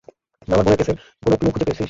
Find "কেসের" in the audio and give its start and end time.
0.79-0.95